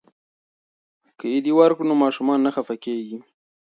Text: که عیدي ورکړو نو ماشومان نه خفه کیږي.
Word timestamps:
که 1.17 1.25
عیدي 1.33 1.51
ورکړو 1.55 1.87
نو 1.89 1.95
ماشومان 2.03 2.39
نه 2.45 2.51
خفه 2.55 2.75
کیږي. 2.85 3.17